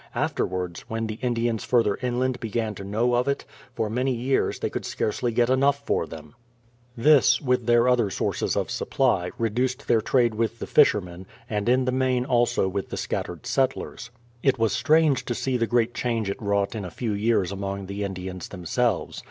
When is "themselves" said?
18.47-19.19